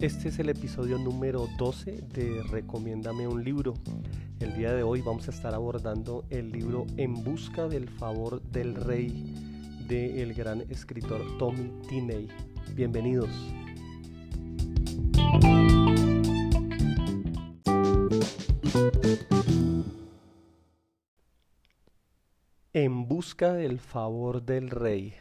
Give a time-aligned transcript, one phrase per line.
[0.00, 3.72] Este es el episodio número 12 de Recomiéndame un libro.
[4.40, 8.74] El día de hoy vamos a estar abordando el libro En busca del favor del
[8.74, 9.32] rey
[9.88, 12.28] del gran escritor Tommy Tinney.
[12.74, 13.30] Bienvenidos.
[22.74, 25.14] En busca del favor del rey.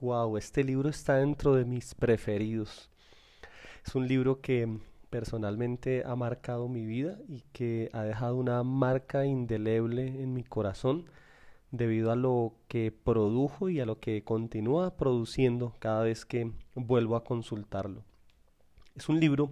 [0.00, 2.91] Wow, este libro está dentro de mis preferidos.
[3.84, 4.78] Es un libro que
[5.10, 11.04] personalmente ha marcado mi vida y que ha dejado una marca indeleble en mi corazón
[11.70, 17.16] debido a lo que produjo y a lo que continúa produciendo cada vez que vuelvo
[17.16, 18.04] a consultarlo.
[18.94, 19.50] Es un libro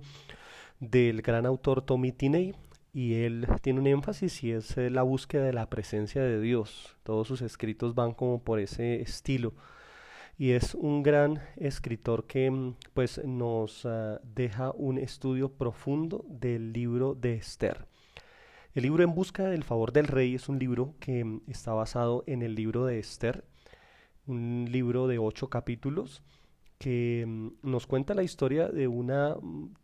[0.78, 2.54] del gran autor Tommy Tinney
[2.92, 6.96] y él tiene un énfasis y es eh, la búsqueda de la presencia de Dios.
[7.02, 9.54] Todos sus escritos van como por ese estilo
[10.40, 16.72] y es un gran escritor que mm, pues nos ah, deja un estudio profundo del
[16.72, 17.86] libro de Esther.
[18.72, 22.24] El libro En busca del favor del rey es un libro que mm, está basado
[22.26, 23.44] en el libro de Esther,
[24.26, 26.22] un libro de ocho capítulos
[26.78, 29.36] que mm, nos cuenta la historia de una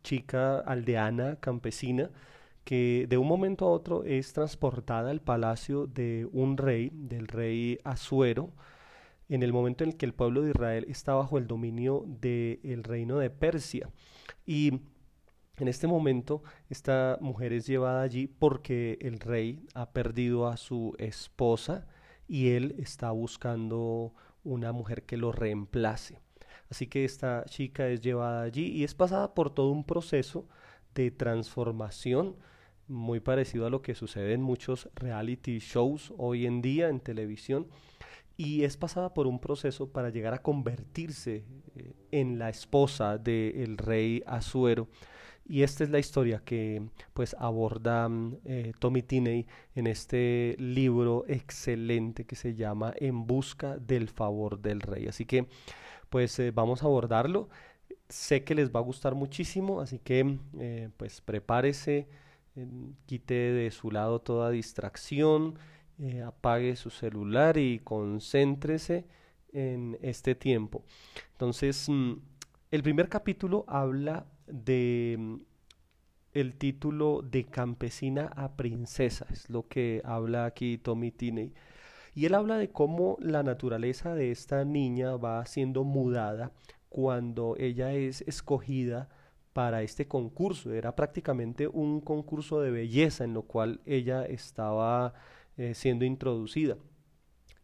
[0.03, 2.09] chica aldeana campesina
[2.65, 7.79] que de un momento a otro es transportada al palacio de un rey, del rey
[7.85, 8.55] Asuero,
[9.29, 12.85] en el momento en el que el pueblo de Israel está bajo el dominio del
[12.85, 13.91] reino de Persia.
[14.45, 14.81] Y
[15.59, 20.95] en este momento esta mujer es llevada allí porque el rey ha perdido a su
[20.99, 21.87] esposa
[22.29, 24.13] y él está buscando
[24.45, 26.21] una mujer que lo reemplace.
[26.69, 30.49] Así que esta chica es llevada allí y es pasada por todo un proceso
[30.95, 32.37] de transformación
[32.89, 37.67] muy parecido a lo que sucede en muchos reality shows hoy en día en televisión
[38.37, 43.79] y es pasada por un proceso para llegar a convertirse eh, en la esposa del
[43.79, 44.89] rey Asuero.
[45.49, 46.83] Y esta es la historia que
[47.15, 53.79] pues aborda mm, eh, Tommy Tinney en este libro excelente que se llama En busca
[53.79, 55.07] del favor del rey.
[55.07, 55.47] Así que
[56.11, 57.49] pues eh, vamos a abordarlo.
[58.09, 60.39] Sé que les va a gustar muchísimo, así que
[60.97, 62.07] pues prepárese,
[63.07, 65.59] quite de su lado toda distracción
[65.99, 69.07] eh, apague su celular y concéntrese
[69.53, 70.85] en este tiempo.
[71.33, 72.13] Entonces, mm,
[72.71, 75.37] el primer capítulo habla de mm,
[76.35, 81.55] el título de campesina a princesa, es lo que habla aquí Tommy Tinney.
[82.15, 86.53] Y él habla de cómo la naturaleza de esta niña va siendo mudada
[86.91, 89.09] cuando ella es escogida
[89.53, 90.73] para este concurso.
[90.73, 95.15] Era prácticamente un concurso de belleza en lo cual ella estaba
[95.57, 96.77] eh, siendo introducida.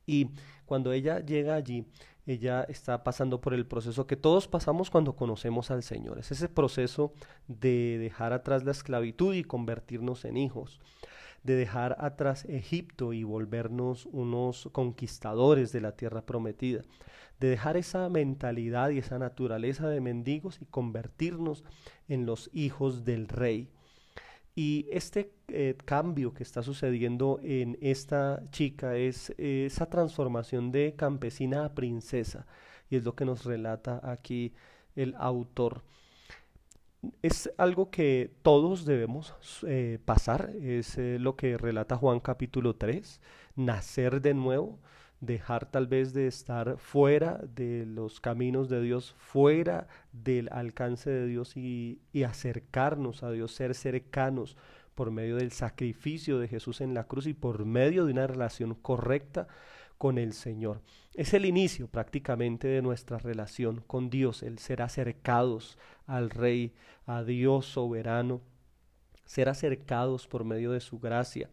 [0.06, 0.30] Y
[0.64, 1.86] cuando ella llega allí,
[2.26, 6.18] ella está pasando por el proceso que todos pasamos cuando conocemos al Señor.
[6.18, 7.12] Es ese proceso
[7.48, 10.80] de dejar atrás la esclavitud y convertirnos en hijos,
[11.42, 16.82] de dejar atrás Egipto y volvernos unos conquistadores de la tierra prometida,
[17.40, 21.64] de dejar esa mentalidad y esa naturaleza de mendigos y convertirnos
[22.08, 23.68] en los hijos del rey.
[24.54, 31.64] Y este eh, cambio que está sucediendo en esta chica es esa transformación de campesina
[31.64, 32.46] a princesa.
[32.90, 34.52] Y es lo que nos relata aquí
[34.94, 35.82] el autor.
[37.22, 39.34] Es algo que todos debemos
[39.66, 43.20] eh, pasar, es eh, lo que relata Juan capítulo 3,
[43.56, 44.78] nacer de nuevo
[45.22, 51.26] dejar tal vez de estar fuera de los caminos de Dios, fuera del alcance de
[51.26, 54.56] Dios y, acercarnos a Dios, ser cercanos
[54.96, 58.74] por medio del sacrificio de Jesús en la cruz y por medio de una relación
[58.74, 59.46] correcta
[59.96, 60.82] con el Señor.
[61.14, 65.78] Es el inicio prácticamente de nuestra relación con Dios, el ser acercados
[66.08, 66.74] al Rey,
[67.06, 68.40] a Dios soberano,
[69.24, 71.48] ser acercados por medio de su gracia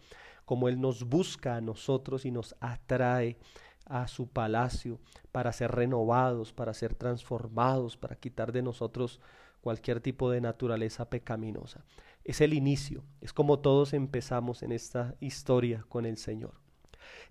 [0.49, 3.37] como Él nos busca a nosotros y nos atrae
[3.85, 4.99] a su palacio
[5.31, 9.21] para ser renovados, para ser transformados, para quitar de nosotros
[9.61, 11.85] cualquier tipo de naturaleza pecaminosa.
[12.23, 16.55] Es el inicio, es como todos empezamos en esta historia con el Señor.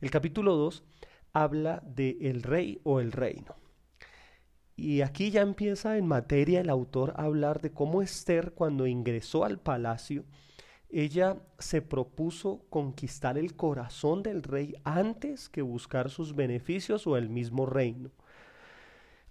[0.01, 0.85] El capítulo 2
[1.33, 3.57] habla de el rey o el reino.
[4.77, 9.45] Y aquí ya empieza en materia el autor a hablar de cómo Esther cuando ingresó
[9.45, 10.25] al palacio
[10.91, 17.29] ella se propuso conquistar el corazón del rey antes que buscar sus beneficios o el
[17.29, 18.11] mismo reino.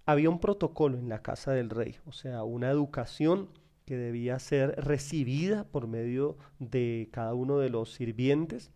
[0.05, 3.49] Había un protocolo en la casa del rey, o sea, una educación
[3.85, 8.71] que debía ser recibida por medio de cada uno de los sirvientes.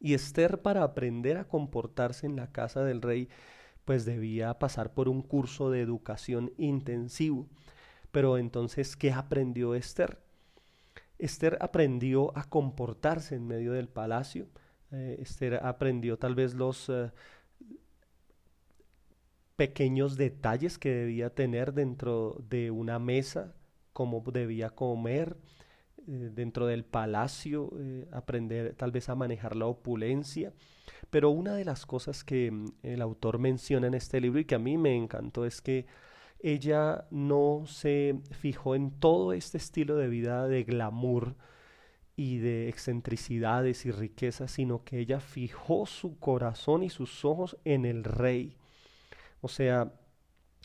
[0.00, 3.28] Y Esther para aprender a comportarse en la casa del rey,
[3.84, 7.48] pues debía pasar por un curso de educación intensivo.
[8.12, 10.27] Pero entonces, ¿qué aprendió Esther?
[11.18, 14.48] Esther aprendió a comportarse en medio del palacio.
[14.92, 17.10] Eh, Esther aprendió tal vez los eh,
[19.56, 23.54] pequeños detalles que debía tener dentro de una mesa,
[23.92, 25.36] cómo debía comer,
[26.06, 27.70] eh, dentro del palacio,
[28.12, 30.52] aprender tal vez a manejar la opulencia.
[31.10, 34.54] Pero una de las cosas que mm, el autor menciona en este libro y que
[34.54, 35.86] a mí me encantó es que
[36.40, 41.36] ella no se fijó en todo este estilo de vida de glamour
[42.16, 47.84] y de excentricidades y riquezas, sino que ella fijó su corazón y sus ojos en
[47.84, 48.56] el rey.
[49.40, 49.92] O sea,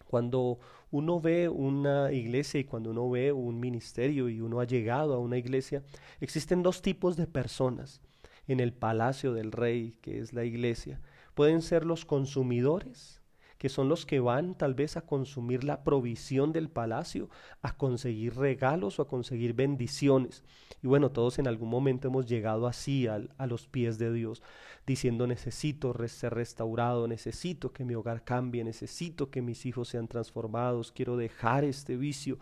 [0.07, 0.59] cuando
[0.91, 5.19] uno ve una iglesia y cuando uno ve un ministerio y uno ha llegado a
[5.19, 5.83] una iglesia,
[6.19, 8.01] existen dos tipos de personas
[8.47, 11.01] en el palacio del rey, que es la iglesia.
[11.33, 13.22] Pueden ser los consumidores
[13.63, 17.29] que son los que van tal vez a consumir la provisión del palacio,
[17.61, 20.43] a conseguir regalos o a conseguir bendiciones.
[20.81, 24.43] Y bueno, todos en algún momento hemos llegado así a, los pies de Dios,
[24.85, 30.91] diciendo necesito ser restaurado, necesito que mi hogar cambie, necesito que mis hijos sean transformados,
[30.91, 32.39] quiero dejar este vicio.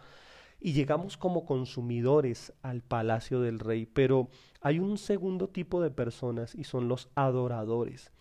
[0.60, 4.28] Y llegamos como consumidores al palacio del rey, pero
[4.60, 8.12] hay un segundo tipo de personas y son los adoradores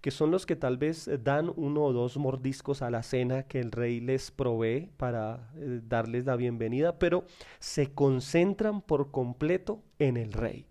[0.00, 3.44] que son los que tal vez eh, dan uno o dos mordiscos a la cena
[3.44, 7.24] que el rey les provee para eh, darles la bienvenida, pero
[7.58, 10.66] se concentran por completo en el rey.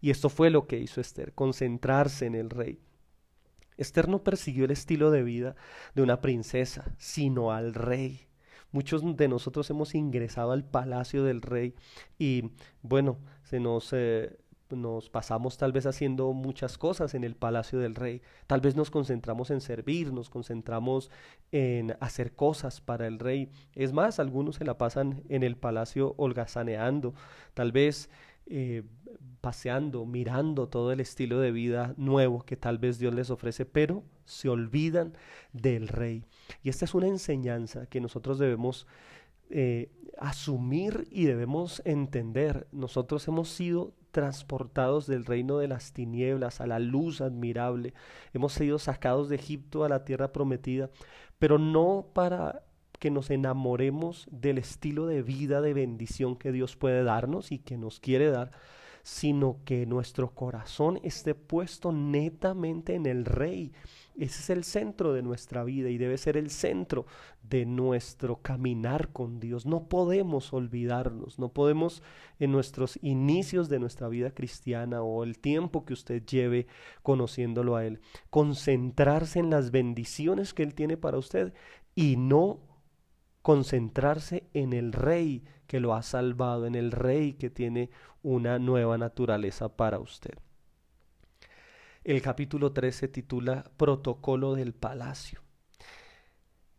[0.00, 2.80] Y esto fue lo que hizo Esther, concentrarse en el rey.
[3.76, 5.56] Esther no persiguió el estilo de vida
[5.94, 8.26] de una princesa, sino al rey.
[8.72, 11.74] Muchos de nosotros hemos ingresado al palacio del rey
[12.18, 12.50] y
[12.82, 14.36] bueno, se nos eh,
[14.70, 18.22] nos pasamos tal vez haciendo muchas cosas en el palacio del rey.
[18.46, 21.10] Tal vez nos concentramos en servir, nos concentramos
[21.52, 23.50] en hacer cosas para el rey.
[23.74, 27.14] Es más, algunos se la pasan en el palacio holgazaneando,
[27.54, 28.10] tal vez
[28.46, 28.82] eh,
[29.40, 34.02] paseando, mirando todo el estilo de vida nuevo que tal vez Dios les ofrece, pero
[34.24, 35.16] se olvidan
[35.52, 36.24] del rey.
[36.62, 38.86] Y esta es una enseñanza que nosotros debemos
[39.48, 42.66] eh, asumir y debemos entender.
[42.72, 47.92] Nosotros hemos sido transportados del reino de las tinieblas a la luz admirable.
[48.32, 50.88] Hemos sido sacados de Egipto a la tierra prometida,
[51.38, 52.62] pero no para
[52.98, 57.76] que nos enamoremos del estilo de vida, de bendición que Dios puede darnos y que
[57.76, 58.52] nos quiere dar,
[59.02, 63.72] sino que nuestro corazón esté puesto netamente en el Rey.
[64.18, 67.04] Ese es el centro de nuestra vida y debe ser el centro
[67.42, 69.66] de nuestro caminar con Dios.
[69.66, 72.02] No podemos olvidarnos, no podemos
[72.38, 76.66] en nuestros inicios de nuestra vida cristiana o el tiempo que usted lleve
[77.02, 81.52] conociéndolo a Él, concentrarse en las bendiciones que Él tiene para usted
[81.94, 82.60] y no
[83.42, 87.90] concentrarse en el Rey que lo ha salvado, en el Rey que tiene
[88.22, 90.38] una nueva naturaleza para usted.
[92.06, 95.40] El capítulo 3 se titula Protocolo del Palacio.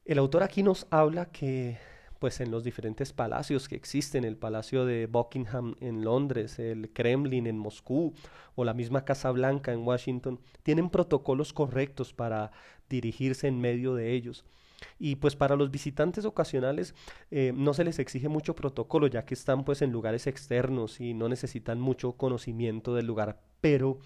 [0.06, 1.78] El autor aquí nos habla que
[2.18, 7.46] pues en los diferentes palacios que existen, el Palacio de Buckingham en Londres, el Kremlin
[7.46, 8.14] en Moscú
[8.56, 12.54] o la misma Casa Blanca en Washington, tienen protocolos correctos para
[12.88, 14.46] dirigirse en medio de ellos.
[14.98, 16.96] Y pues para los visitantes ocasionales
[17.32, 21.14] eh, no se les exige mucho protocolo, ya que están pues en lugares externos y
[21.14, 24.00] no necesitan mucho conocimiento del lugar, pero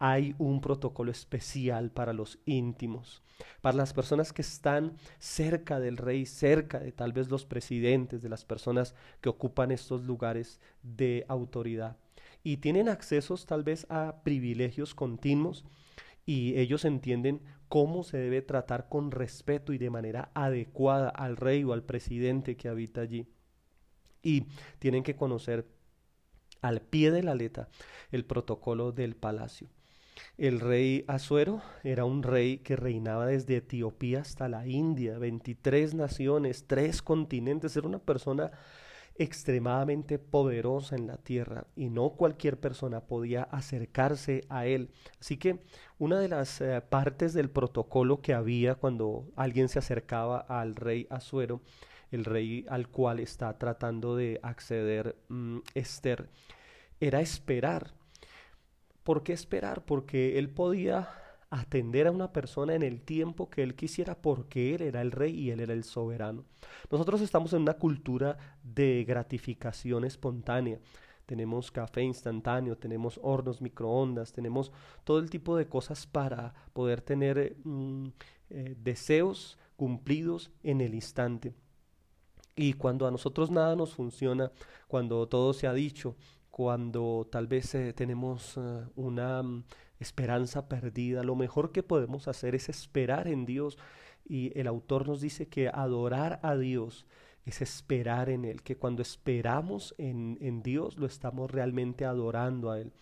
[0.00, 3.22] hay un protocolo especial para los íntimos,
[3.60, 8.30] para las personas que están cerca del rey, cerca de tal vez los presidentes, de
[8.30, 11.98] las personas que ocupan estos lugares de autoridad.
[12.42, 15.66] Y tienen accesos tal vez a privilegios continuos
[16.24, 21.62] y ellos entienden cómo se debe tratar con respeto y de manera adecuada al rey
[21.62, 23.26] o al presidente que habita allí.
[24.22, 24.46] Y
[24.78, 25.66] tienen que conocer
[26.62, 27.68] al pie de la letra
[28.10, 29.68] el protocolo del palacio.
[30.38, 36.64] El rey Asuero era un rey que reinaba desde Etiopía hasta la India, 23 naciones,
[36.66, 38.50] tres continentes, era una persona
[39.20, 44.90] extremadamente poderosa en la tierra y no cualquier persona podía acercarse a él.
[45.20, 45.60] Así que
[45.98, 51.06] una de las eh, partes del protocolo que había cuando alguien se acercaba al rey
[51.10, 51.60] Asuero,
[52.10, 56.30] el rey al cual está tratando de acceder mm, Esther,
[56.98, 57.92] era esperar.
[59.02, 59.84] ¿Por qué esperar?
[59.84, 61.08] Porque él podía
[61.50, 65.34] atender a una persona en el tiempo que él quisiera porque él era el rey
[65.34, 66.44] y él era el soberano.
[66.90, 70.78] Nosotros estamos en una cultura de gratificación espontánea.
[71.26, 74.72] Tenemos café instantáneo, tenemos hornos, microondas, tenemos
[75.04, 78.06] todo el tipo de cosas para poder tener mm,
[78.50, 81.54] eh, deseos cumplidos en el instante.
[82.56, 84.50] Y cuando a nosotros nada nos funciona,
[84.88, 86.16] cuando todo se ha dicho,
[86.60, 88.60] cuando tal vez eh, tenemos eh,
[88.94, 89.64] una mm,
[89.98, 93.78] esperanza perdida, lo mejor que podemos hacer es esperar en Dios.
[94.28, 97.06] Y el autor nos dice que adorar a Dios
[97.46, 102.78] es esperar en Él, que cuando esperamos en, en Dios lo estamos realmente adorando a
[102.78, 102.92] Él.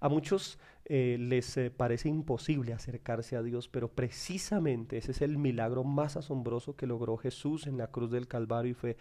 [0.00, 0.58] A muchos
[0.90, 6.16] eh, les eh, parece imposible acercarse a Dios, pero precisamente ese es el milagro más
[6.16, 8.96] asombroso que logró Jesús en la cruz del Calvario y fue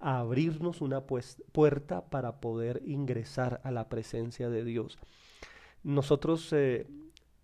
[0.00, 4.98] abrirnos una pues, puerta para poder ingresar a la presencia de Dios.
[5.82, 6.86] Nosotros eh,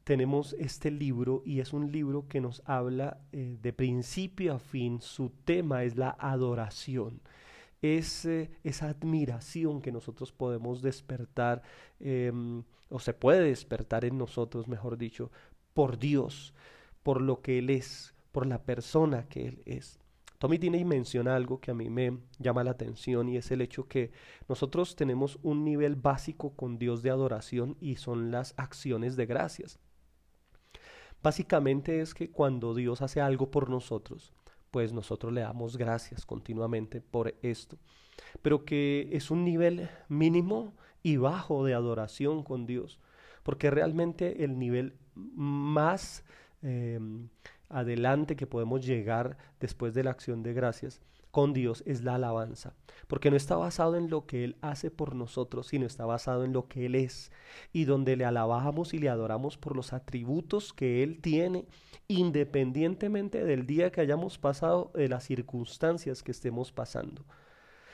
[0.05, 5.31] tenemos este libro y es un libro que nos habla de principio a fin, su
[5.47, 7.23] tema es la adoración
[7.83, 11.63] es esa admiración que nosotros podemos despertar,
[12.01, 15.31] em, o se puede despertar en nosotros, mejor dicho,
[15.75, 16.55] por Dios,
[17.03, 19.99] por lo que Él es, por la persona que Él es.
[20.39, 23.89] Tommy Diney menciona algo que a mí me llama la atención y es el hecho
[23.89, 24.13] que
[24.49, 29.79] nosotros tenemos un nivel básico con Dios de adoración y son las acciones de gracias.
[31.23, 34.33] Básicamente es que cuando Dios hace algo por nosotros,
[34.77, 37.79] pues nosotros le damos gracias continuamente por esto.
[38.43, 43.01] Pero que es un nivel mínimo y bajo de adoración con Dios,
[43.43, 46.25] porque realmente el nivel más
[46.61, 47.01] eh,
[47.71, 51.01] adelante que podemos llegar después de la acción de gracias
[51.37, 52.73] con Dios es la alabanza,
[53.09, 56.55] porque no está basado en lo que Él hace por nosotros, sino está basado en
[56.55, 57.31] lo que Él es,
[57.75, 61.67] y donde le alabamos y le adoramos por los atributos que Él tiene,
[62.09, 67.27] independientemente del día que hayamos pasado, de las circunstancias que estemos pasando.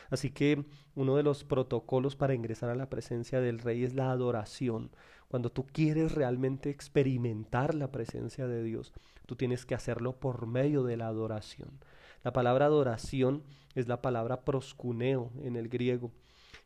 [0.08, 4.12] Así que uno de los protocolos para ingresar a la presencia del Rey es la
[4.12, 4.92] adoración.
[5.26, 8.92] Cuando tú quieres realmente experimentar la presencia de Dios,
[9.26, 11.80] tú tienes que hacerlo por medio de la adoración.
[12.24, 13.42] La palabra adoración
[13.74, 16.12] es la palabra proscuneo en el griego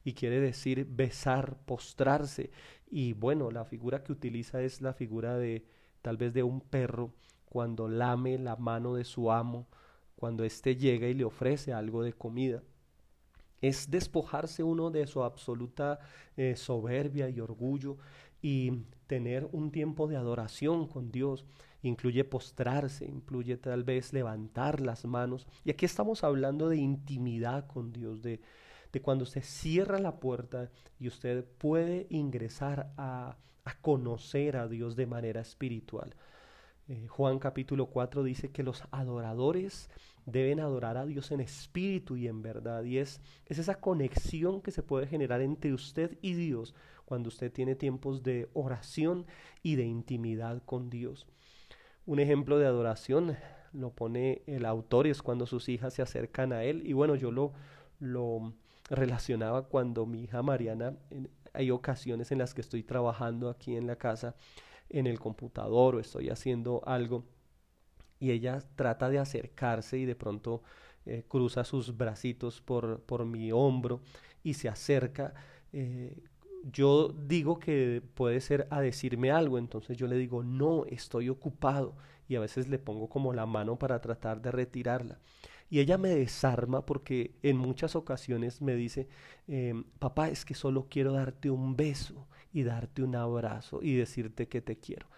[0.05, 2.51] y quiere decir besar, postrarse.
[2.89, 5.65] Y bueno, la figura que utiliza es la figura de
[6.03, 7.13] tal vez de un perro
[7.47, 9.67] cuando lame la mano de su amo,
[10.15, 12.63] cuando éste llega y le ofrece algo de comida.
[13.61, 15.99] Es despojarse uno de su absoluta
[16.37, 17.97] eh, soberbia y orgullo
[18.43, 21.45] y tener un tiempo de adoración con Dios
[21.83, 25.47] incluye postrarse, incluye tal vez levantar las manos.
[25.65, 28.41] Y aquí estamos hablando de intimidad con Dios, de,
[28.93, 34.97] de cuando se cierra la puerta y usted puede ingresar a, a conocer a Dios
[34.97, 36.15] de manera espiritual.
[36.89, 39.91] Eh, Juan capítulo 4 dice que los adoradores
[40.25, 42.85] deben adorar a Dios en espíritu y en verdad.
[42.85, 46.75] Y es, es esa conexión que se puede generar entre usted y Dios
[47.07, 49.27] cuando usted tiene tiempos de oración
[49.63, 51.27] y de intimidad con Dios.
[52.05, 53.37] Un ejemplo de adoración
[53.73, 56.83] lo pone el autor y es cuando sus hijas se acercan a él.
[56.87, 57.53] Y bueno, yo lo,
[57.99, 58.53] lo
[58.91, 60.95] relacionaba cuando mi hija Mariana,
[61.55, 64.35] hay ocasiones en las que estoy trabajando aquí en la casa
[64.91, 67.25] en el computador o estoy haciendo algo
[68.19, 70.63] y ella trata de acercarse y de pronto
[71.05, 74.01] eh, cruza sus bracitos por, por mi hombro
[74.43, 75.35] y se acerca.
[75.73, 76.23] Eh,
[76.73, 81.97] yo digo que puede ser a decirme algo, entonces yo le digo, no, estoy ocupado
[82.29, 85.19] y a veces le pongo como la mano para tratar de retirarla.
[85.71, 89.09] Y ella me desarma porque en muchas ocasiones me dice,
[89.49, 94.49] em, papá, es que solo quiero darte un beso y darte un abrazo y decirte
[94.49, 95.09] que te quiero.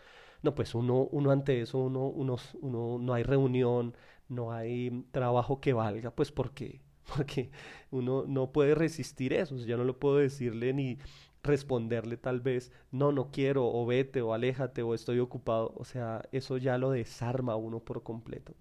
[0.43, 3.95] No, pues uno, uno ante eso, uno, uno, uno no hay reunión,
[4.28, 6.81] no hay trabajo que valga, pues porque
[7.17, 7.50] porque
[7.90, 10.99] uno no puede resistir eso, yo no lo puedo decirle ni,
[11.42, 15.73] responderle tal vez, no, no quiero, o vete, o aléjate, o estoy ocupado.
[15.76, 18.54] O sea, eso ya lo desarma a uno por completo.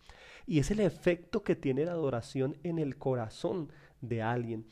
[0.45, 4.65] Y es el efecto que tiene la adoración en el corazón de alguien.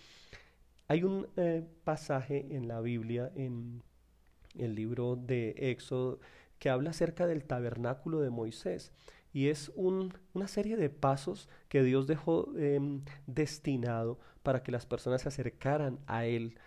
[0.88, 3.84] Hay un eh, pasaje en la Biblia, en
[4.58, 6.20] el libro de Éxodo,
[6.60, 8.92] que habla acerca del tabernáculo de Moisés.
[9.34, 15.24] Y es una serie de pasos que Dios dejó em, destinado para que las personas
[15.24, 16.58] se acercaran a Él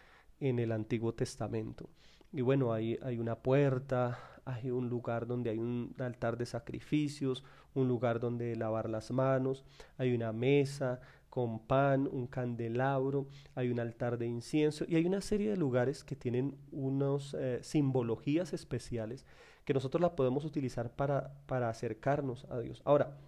[0.40, 1.88] en el Antiguo Testamento.
[2.33, 7.45] Y bueno, hay, hay una puerta, hay un lugar donde hay un altar de sacrificios,
[7.75, 9.64] un lugar donde lavar las manos,
[9.97, 15.21] hay una mesa con pan, un candelabro, hay un altar de incienso y hay una
[15.21, 19.26] serie de lugares que tienen unas eh, simbologías especiales
[19.64, 22.80] que nosotros la podemos utilizar para, para acercarnos a Dios.
[22.87, 23.18] Ahora,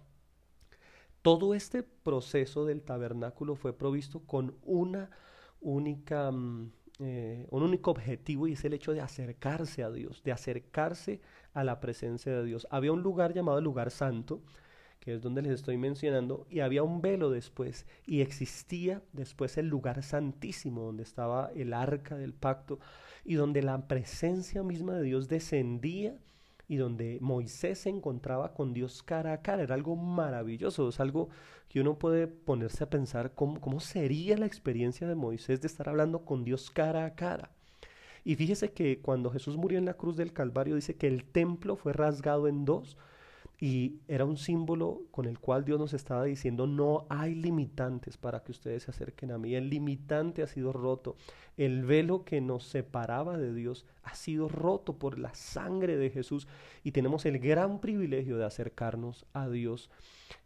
[1.21, 5.11] todo este proceso del tabernáculo fue provisto con una
[5.59, 6.31] única...
[6.31, 11.19] Mm, eh, un único objetivo y es el hecho de acercarse a Dios, de acercarse
[11.53, 12.67] a la presencia de Dios.
[12.69, 14.41] Había un lugar llamado el lugar santo
[15.01, 19.67] que es donde les estoy mencionando, y había un velo después, y existía después el
[19.67, 22.79] lugar santísimo, donde estaba el arca del pacto,
[23.25, 26.15] y donde la presencia misma de Dios descendía
[26.71, 29.63] y donde Moisés se encontraba con Dios cara a cara.
[29.63, 31.27] Era algo maravilloso, es algo
[31.67, 35.89] que uno puede ponerse a pensar cómo, cómo sería la experiencia de Moisés de estar
[35.89, 37.51] hablando con Dios cara a cara.
[38.23, 41.75] Y fíjese que cuando Jesús murió en la cruz del Calvario dice que el templo
[41.75, 42.95] fue rasgado en dos
[43.63, 48.43] y era un símbolo con el cual Dios nos estaba diciendo, no hay limitantes para
[48.43, 49.53] que ustedes se acerquen a mí.
[49.53, 51.15] El limitante ha sido roto.
[51.57, 56.47] El velo que nos separaba de Dios ha sido roto por la sangre de Jesús
[56.83, 59.91] y tenemos el gran privilegio de acercarnos a Dios.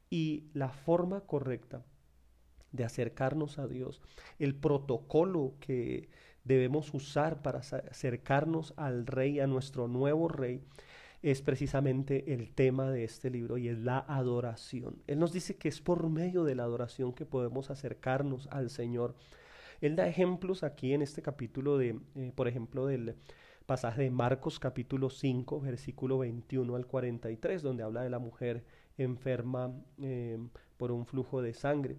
[0.10, 1.86] Y la forma correcta
[2.74, 4.02] de acercarnos a Dios,
[4.40, 6.10] el protocolo que
[6.44, 10.62] debemos usar para acercarnos al Rey, a nuestro nuevo Rey,
[11.32, 15.02] es precisamente el tema de este libro y es la adoración.
[15.08, 19.16] Él nos dice que es por medio de la adoración que podemos acercarnos al Señor.
[19.82, 23.16] Él da ejemplos aquí en este capítulo de, eh, por ejemplo, del
[23.66, 28.64] pasaje de Marcos capítulo 5, versículo 21 al 43, donde habla de la mujer
[29.00, 30.38] enferma eh,
[30.78, 31.98] por un flujo de sangre.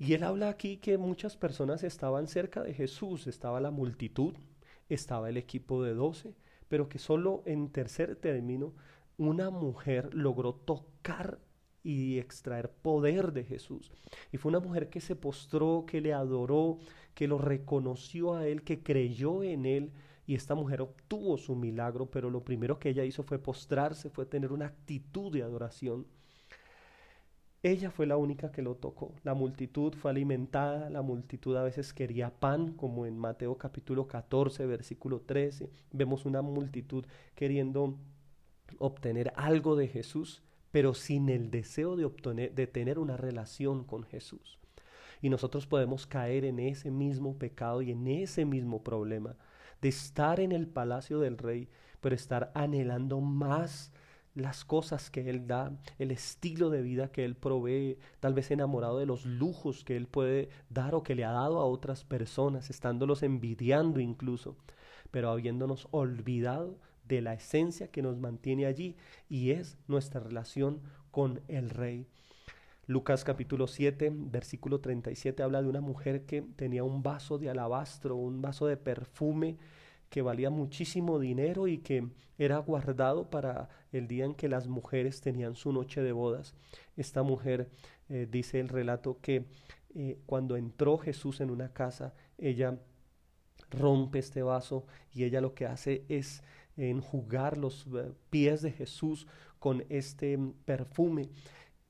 [0.00, 4.34] Y él habla aquí que muchas personas estaban cerca de Jesús, estaba la multitud,
[4.88, 6.34] estaba el equipo de doce,
[6.72, 8.72] pero que solo en tercer término
[9.18, 11.38] una mujer logró tocar
[11.82, 13.92] y extraer poder de Jesús.
[14.32, 16.78] Y fue una mujer que se postró, que le adoró,
[17.14, 19.92] que lo reconoció a él, que creyó en él.
[20.24, 24.24] Y esta mujer obtuvo su milagro, pero lo primero que ella hizo fue postrarse, fue
[24.24, 26.06] tener una actitud de adoración.
[27.62, 29.14] Ella fue la única que lo tocó.
[29.22, 34.66] La multitud fue alimentada, la multitud a veces quería pan, como en Mateo capítulo 14,
[34.66, 35.70] versículo 13.
[35.92, 37.04] Vemos una multitud
[37.36, 37.98] queriendo
[38.78, 40.42] obtener algo de Jesús,
[40.72, 44.58] pero sin el deseo de, obtener, de tener una relación con Jesús.
[45.20, 49.36] Y nosotros podemos caer en ese mismo pecado y en ese mismo problema
[49.80, 51.68] de estar en el palacio del rey,
[52.00, 53.92] pero estar anhelando más
[54.34, 58.98] las cosas que Él da, el estilo de vida que Él provee, tal vez enamorado
[58.98, 62.70] de los lujos que Él puede dar o que le ha dado a otras personas,
[62.70, 64.56] estándolos envidiando incluso,
[65.10, 68.96] pero habiéndonos olvidado de la esencia que nos mantiene allí
[69.28, 72.06] y es nuestra relación con el Rey.
[72.86, 78.16] Lucas capítulo 7, versículo 37 habla de una mujer que tenía un vaso de alabastro,
[78.16, 79.56] un vaso de perfume,
[80.12, 85.22] que valía muchísimo dinero y que era guardado para el día en que las mujeres
[85.22, 86.54] tenían su noche de bodas.
[86.98, 87.70] Esta mujer,
[88.10, 89.46] eh, dice el relato, que
[89.94, 92.78] eh, cuando entró Jesús en una casa, ella
[93.70, 96.42] rompe este vaso y ella lo que hace es
[96.76, 99.26] enjugar los eh, pies de Jesús
[99.58, 101.30] con este perfume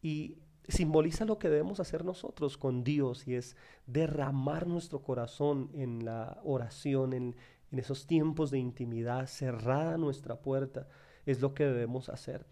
[0.01, 0.37] y
[0.69, 3.57] simboliza lo que debemos hacer nosotros con Dios y es
[3.87, 7.35] derramar nuestro corazón en la oración, en,
[7.73, 10.87] en esos tiempos de intimidad, cerrada nuestra puerta,
[11.25, 12.47] es lo que debemos hacer.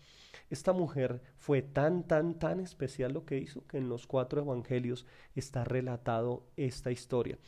[0.48, 5.06] Esta mujer fue tan, tan, tan especial lo que hizo que en los cuatro evangelios
[5.35, 7.38] está relatado esta historia.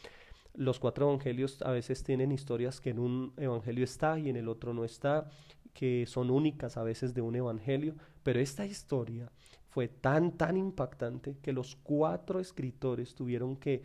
[0.55, 4.49] Los cuatro evangelios a veces tienen historias que en un evangelio está y en el
[4.49, 5.31] otro no está,
[5.73, 9.33] que son únicas a veces de un evangelio, pero esta historia
[9.69, 13.83] fue tan, tan impactante que los cuatro escritores tuvieron que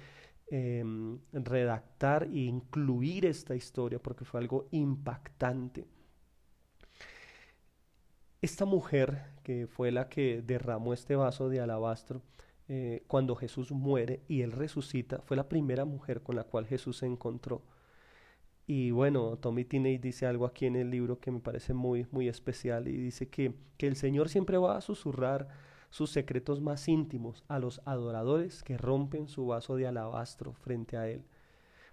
[0.49, 5.85] Em, redactar e incluir esta historia porque fue algo impactante.
[8.41, 12.21] Esta mujer, que fue la que derramó este vaso de alabastro,
[12.69, 16.97] eh, cuando Jesús muere y él resucita, fue la primera mujer con la cual Jesús
[16.97, 17.63] se encontró.
[18.65, 22.29] Y bueno, Tommy Tinney dice algo aquí en el libro que me parece muy, muy
[22.29, 25.49] especial y dice que, que el Señor siempre va a susurrar
[25.89, 31.07] sus secretos más íntimos a los adoradores que rompen su vaso de alabastro frente a
[31.09, 31.23] él.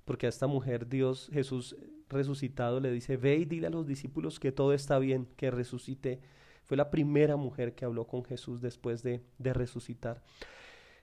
[0.05, 1.77] Porque a esta mujer Dios Jesús
[2.09, 6.21] resucitado le dice, ve y dile a los discípulos que todo está bien, que resucité.
[6.65, 10.23] Fue la primera mujer que habló con Jesús después de, de resucitar.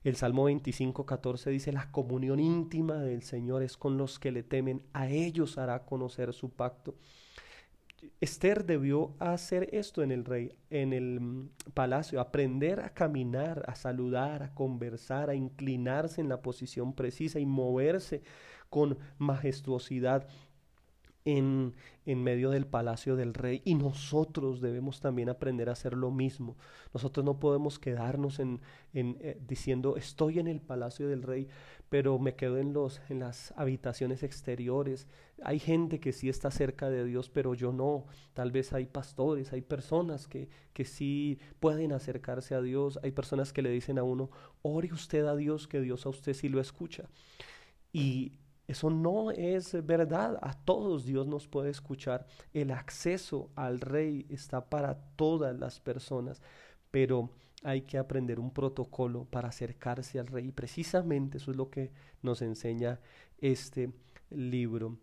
[0.03, 4.41] El Salmo 25, 14 dice, la comunión íntima del Señor es con los que le
[4.41, 6.95] temen, a ellos hará conocer su pacto.
[8.19, 13.75] Esther debió hacer esto en el rey, en el mm, palacio, aprender a caminar, a
[13.75, 18.21] saludar, a conversar, a inclinarse en la posición precisa y moverse
[18.69, 20.27] con majestuosidad.
[21.23, 21.75] en,
[22.07, 26.57] en, medio del palacio del rey y nosotros debemos también aprender a hacer lo mismo.
[26.95, 28.59] Nosotros no podemos quedarnos en,
[28.93, 31.47] en eh, diciendo estoy en el palacio del rey,
[31.91, 35.07] pero me quedo en, los, en las habitaciones exteriores.
[35.43, 38.05] Hay gente que sí está cerca de Dios, pero yo no.
[38.33, 43.51] Tal vez hay pastores, hay personas que, que sí pueden acercarse a Dios, hay personas
[43.51, 46.61] que le dicen a uno, ore usted a Dios, que Dios a usted sí lo
[46.61, 47.09] escucha.
[47.91, 50.39] Y eso no es verdad.
[50.41, 52.25] A todos Dios nos puede escuchar.
[52.53, 56.41] El acceso al rey está para todas las personas,
[56.89, 57.31] pero
[57.63, 60.47] hay que aprender un protocolo para acercarse al rey.
[60.47, 62.99] Y precisamente eso es lo que nos enseña
[63.39, 63.91] este
[64.29, 64.97] libro.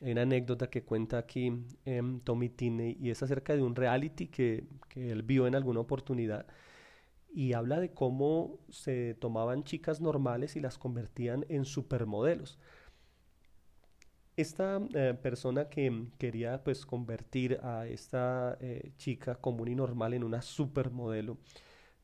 [0.00, 1.52] Hay una anécdota que cuenta aquí
[1.84, 5.80] eh, Tommy Tinney y es acerca de un reality que, que él vio en alguna
[5.80, 6.46] oportunidad
[7.34, 12.58] y habla de cómo se tomaban chicas normales y las convertían en supermodelos.
[14.38, 20.22] Esta eh, persona que quería pues convertir a esta eh, chica común y normal en
[20.22, 21.38] una supermodelo,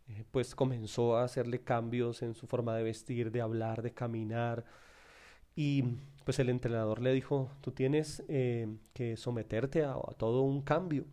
[0.08, 4.64] eh, pues comenzó a hacerle cambios en su forma de vestir, de hablar, de caminar.
[5.54, 5.84] Y
[6.24, 11.04] pues el entrenador le dijo, tú tienes que someterte a, todo un cambio.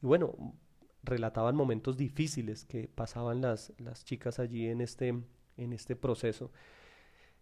[0.00, 0.54] Y bueno,
[1.02, 6.52] relataban momentos difíciles que pasaban las, las chicas allí en este, en este proceso.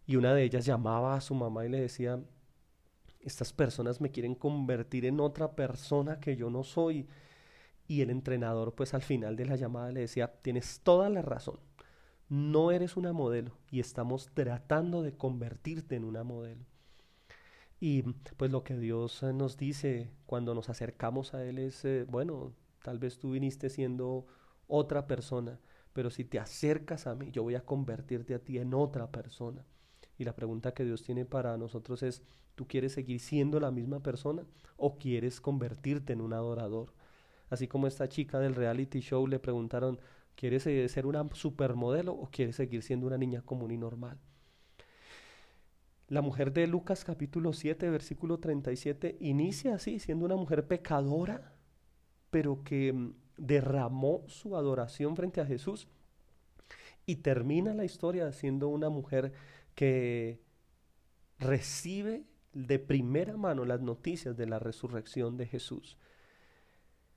[0.06, 2.18] Y una de ellas llamaba a su mamá y le decía,
[3.26, 7.06] estas personas me quieren convertir en otra persona que yo no soy.
[7.88, 11.60] Y el entrenador pues al final de la llamada le decía, tienes toda la razón,
[12.28, 16.64] no eres una modelo y estamos tratando de convertirte en una modelo.
[17.78, 18.02] Y
[18.36, 22.54] pues lo que Dios nos dice cuando nos acercamos a Él es, eh, bueno,
[22.86, 24.28] Tal vez tú viniste siendo
[24.68, 25.58] otra persona,
[25.92, 29.66] pero si te acercas a mí, yo voy a convertirte a ti en otra persona.
[30.18, 32.22] Y la pregunta que Dios tiene para nosotros es,
[32.54, 34.44] ¿tú quieres seguir siendo la misma persona
[34.76, 36.92] o quieres convertirte en un adorador?
[37.50, 39.98] Así como esta chica del reality show le preguntaron,
[40.34, 44.18] ¿quieres ser una supermodelo o quieres seguir siendo una niña común y normal?
[46.08, 51.52] La mujer de Lucas capítulo 7, versículo 37, inicia así, siendo una mujer pecadora,
[52.30, 55.88] pero que mm, derramó su adoración frente a Jesús.
[57.06, 59.32] Y termina la historia siendo una mujer
[59.76, 60.40] que
[61.38, 65.98] recibe de primera mano las noticias de la resurrección de Jesús.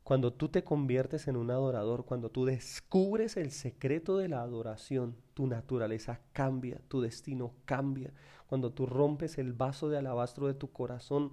[0.04, 5.16] Cuando tú te conviertes en un adorador, cuando tú descubres el secreto de la adoración,
[5.34, 8.12] tu naturaleza cambia, tu destino cambia.
[8.48, 11.32] Cuando tú rompes el vaso de alabastro de tu corazón,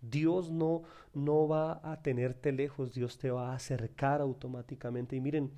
[0.00, 0.82] Dios no,
[1.14, 5.16] no va a tenerte lejos, Dios te va a acercar automáticamente.
[5.16, 5.50] Y miren,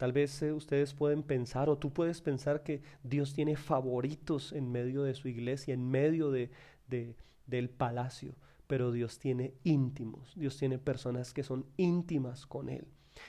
[0.00, 4.72] tal vez eh, ustedes pueden pensar o tú puedes pensar que Dios tiene favoritos en
[4.72, 6.50] medio de su iglesia, en medio de,
[6.88, 7.14] de
[7.46, 8.34] del palacio
[8.70, 12.86] pero Dios tiene íntimos, Dios tiene personas que son íntimas con Él.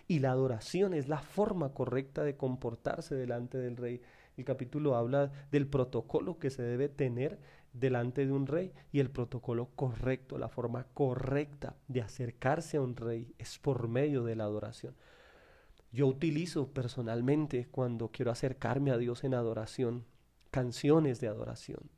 [0.08, 4.04] Y la adoración es la forma correcta de comportarse delante del rey.
[4.38, 7.40] El capítulo habla del protocolo que se debe tener
[7.74, 12.96] delante de un rey y el protocolo correcto, la forma correcta de acercarse a un
[12.96, 14.94] rey es por medio de la adoración.
[15.92, 20.06] Yo utilizo personalmente cuando quiero acercarme a Dios en adoración
[20.52, 21.90] canciones de adoración.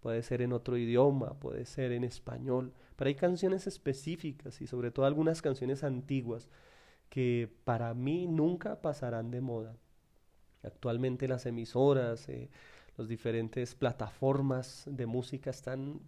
[0.00, 4.92] Puede ser en otro idioma, puede ser en español, pero hay canciones específicas y sobre
[4.92, 6.48] todo algunas canciones antiguas
[7.10, 9.76] que para mí nunca pasarán de moda.
[10.62, 12.48] Actualmente las emisoras, eh,
[12.96, 16.00] las diferentes plataformas de música están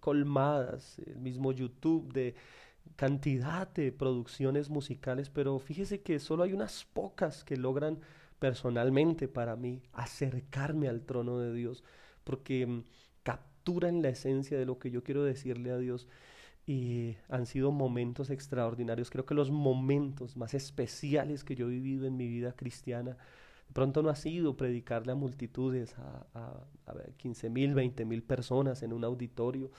[0.00, 2.34] colmadas, el mismo YouTube de
[2.96, 7.98] cantidad de producciones musicales, pero fíjese que solo hay unas pocas que logran
[8.38, 11.84] personalmente para mí acercarme al trono de Dios,
[12.24, 12.84] porque mm,
[13.22, 16.08] capturan la esencia de lo que yo quiero decirle a Dios
[16.66, 19.10] y han sido momentos extraordinarios.
[19.10, 23.74] Creo que los momentos más especiales que yo he vivido en mi vida cristiana, de
[23.74, 28.82] pronto no ha sido predicarle a multitudes, a, a, a 15 mil, 20 mil personas
[28.82, 29.70] en un auditorio.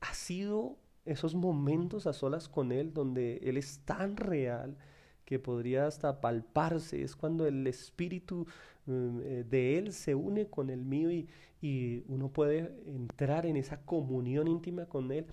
[0.00, 0.78] Ha sido
[1.10, 4.76] esos momentos a solas con Él donde Él es tan real
[5.24, 7.02] que podría hasta palparse.
[7.02, 8.46] Es cuando el espíritu
[8.86, 11.28] mm, eh, de Él se une con el mío y,
[11.60, 15.26] y uno puede entrar en esa comunión íntima con Él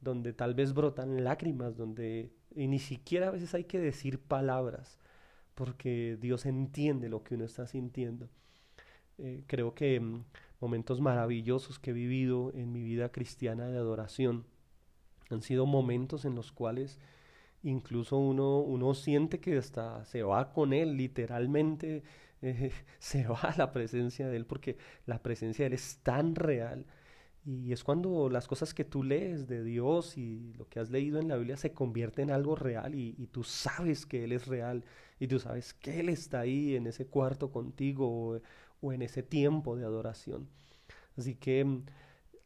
[0.00, 4.98] donde tal vez brotan lágrimas, donde y ni siquiera a veces hay que decir palabras,
[5.54, 8.28] porque Dios entiende lo que uno está sintiendo.
[9.18, 10.24] Eh, creo que mm,
[10.60, 14.44] momentos maravillosos que he vivido en mi vida cristiana de adoración
[15.30, 16.98] han sido momentos en los cuales
[17.64, 22.02] incluso uno, uno siente que hasta se va con Él, literalmente
[22.42, 26.34] eh, se va a la presencia de Él, porque la presencia de Él es tan
[26.34, 26.86] real
[27.44, 31.18] Y es cuando las cosas que tú lees de Dios y lo que has leído
[31.20, 34.84] en la Biblia se convierte en algo real y, tú sabes que Él es real
[35.20, 38.40] y tú sabes que Él está ahí en ese cuarto contigo o,
[38.80, 40.48] o en ese tiempo de adoración.
[41.16, 41.82] Así que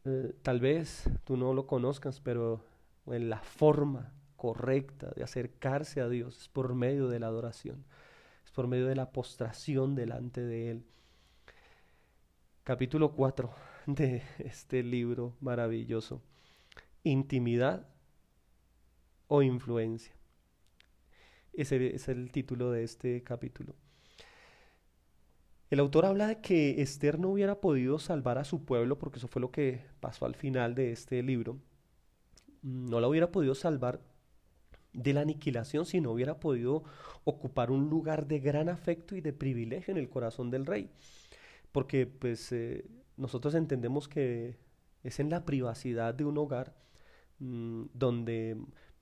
[0.09, 2.65] eh, tal vez tú no lo conozcas, pero
[3.07, 7.85] en la forma correcta de acercarse a Dios es por medio de la adoración,
[8.45, 10.85] es por medio de la postración delante de Él.
[12.65, 13.51] Capítulo 4
[13.87, 16.23] de este libro maravilloso.
[17.03, 17.87] Intimidad
[19.27, 20.15] o influencia.
[21.53, 23.75] Ese es el título de este capítulo.
[25.71, 29.29] El autor habla de que Esther no hubiera podido salvar a su pueblo, porque eso
[29.29, 31.59] fue lo que pasó al final de este libro.
[32.63, 34.01] No la hubiera podido salvar
[34.95, 36.85] de la aniquilación si no hubiera podido
[37.25, 40.91] ocupar un lugar de gran afecto y de privilegio en el corazón del rey.
[41.71, 44.57] Porque pues eh, nosotros entendemos que
[45.03, 46.75] es en la privacidad de un hogar
[47.41, 48.57] mm, donde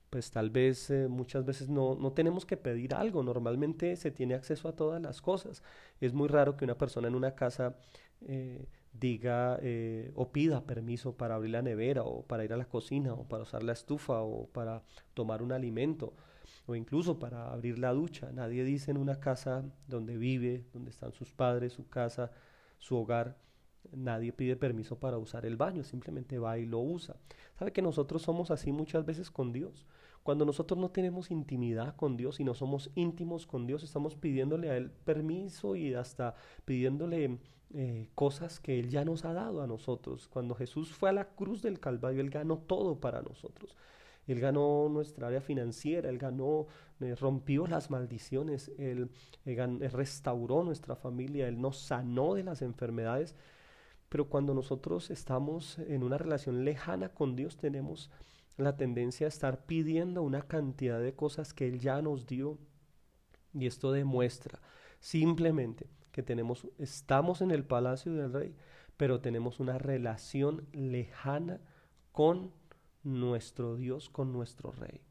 [0.09, 4.35] pues tal vez eh, muchas veces no, no, tenemos que pedir algo, normalmente se tiene
[4.35, 5.63] acceso a todas las cosas.
[5.99, 7.75] Es muy raro que una persona en una casa
[8.21, 12.65] eh, diga eh, o pida permiso para abrir la nevera o para ir a la
[12.65, 16.13] cocina o para usar la estufa o para tomar un alimento
[16.65, 18.31] o incluso para abrir la ducha.
[18.31, 22.31] Nadie dice en una casa donde vive, donde están sus padres, su casa,
[22.79, 23.37] su hogar,
[23.91, 27.15] nadie pide permiso para usar el baño, simplemente va y lo usa.
[27.57, 29.85] ¿Sabe que nosotros somos así muchas veces con Dios?
[30.27, 34.69] Cuando nosotros no tenemos intimidad con Dios y no somos íntimos con Dios, estamos pidiéndole
[34.69, 36.35] a Él permiso y hasta
[36.65, 37.39] pidiéndole
[37.73, 40.27] eh, cosas que Él ya nos ha dado a nosotros.
[40.27, 43.77] Cuando Jesús fue a la cruz del Calvario, Él ganó todo para nosotros.
[44.27, 46.67] Él ganó nuestra área financiera, Él ganó,
[46.99, 49.09] eh, rompió las maldiciones, él,
[49.45, 53.33] él restauró nuestra familia, Él nos sanó de las enfermedades
[54.09, 58.09] pero cuando nosotros estamos en una relación lejana con Dios, tenemos
[58.57, 62.57] la tendencia a estar pidiendo una cantidad de cosas que Él ya nos dio.
[63.53, 64.59] Y esto demuestra
[64.99, 68.55] simplemente que tenemos, estamos en el palacio del rey,
[68.97, 71.61] pero tenemos una relación lejana
[72.11, 72.51] con
[73.03, 75.01] nuestro Dios, con nuestro rey.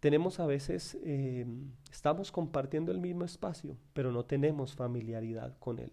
[0.00, 1.46] Tenemos a veces, eh,
[1.90, 5.92] estamos compartiendo el mismo espacio, pero no tenemos familiaridad con Él.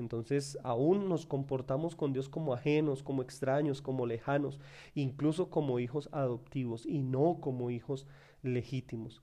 [0.00, 4.58] Entonces aún nos comportamos con Dios como ajenos, como extraños, como lejanos,
[4.94, 8.06] incluso como hijos adoptivos y no como hijos
[8.42, 9.22] legítimos,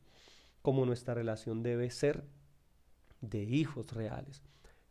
[0.61, 2.23] como nuestra relación debe ser
[3.21, 4.43] de hijos reales.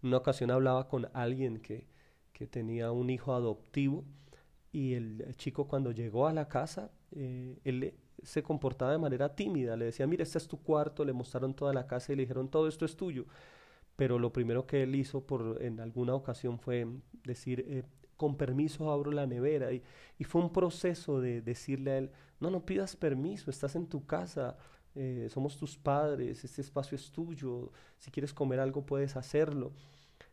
[0.03, 1.87] En una ocasión hablaba con alguien que,
[2.33, 4.05] que tenía un hijo adoptivo
[4.73, 9.77] y el, chico cuando llegó a la casa, eh, él se comportaba de manera tímida,
[9.77, 12.49] le decía, mira, este es tu cuarto, le mostraron toda la casa y le dijeron,
[12.49, 13.27] todo esto es tuyo
[13.97, 16.87] pero lo primero que él hizo por, en alguna ocasión fue
[17.25, 17.83] decir, eh,
[18.17, 19.73] con permiso abro la nevera.
[19.73, 19.83] Y,
[20.19, 24.07] y, fue un proceso de decirle a él, no, no pidas permiso, estás en tu
[24.07, 24.57] casa,
[24.95, 29.73] eh, somos tus padres, este espacio es tuyo, si quieres comer algo puedes hacerlo.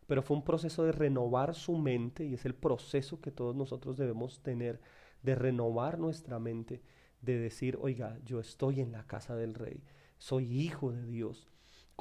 [0.07, 3.97] Pero fue un proceso de renovar su mente y es el proceso que todos nosotros
[3.97, 4.81] debemos tener,
[5.21, 6.81] de renovar nuestra mente,
[7.21, 9.81] de decir, oiga, yo estoy en la casa del rey,
[10.17, 11.52] soy hijo de Dios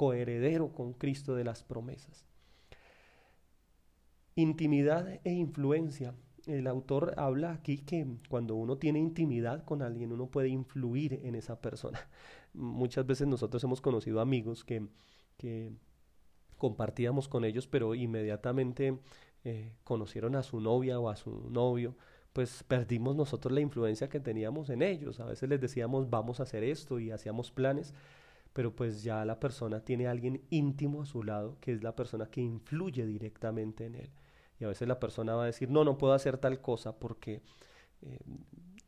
[0.03, 2.25] coheredero con Cristo de las promesas.
[4.35, 6.13] Intimidad e influencia.
[6.45, 11.35] El autor habla aquí que cuando uno tiene intimidad con alguien, uno puede influir en
[11.35, 12.05] esa persona.
[12.53, 14.85] Muchas veces nosotros hemos conocido amigos que,
[15.37, 15.71] que
[16.57, 18.99] compartíamos con ellos, pero inmediatamente
[19.45, 21.95] eh, conocieron a su novia o a su novio,
[22.33, 25.21] pues perdimos nosotros la influencia que teníamos en ellos.
[25.21, 27.93] A veces les decíamos, vamos a hacer esto y hacíamos planes,
[28.53, 31.95] pero pues ya la persona tiene a alguien íntimo a su lado, que es la
[31.95, 34.11] persona que influye directamente en él.
[34.59, 37.41] Y a veces la persona va a decir, no, no puedo hacer tal cosa porque
[38.01, 38.19] eh,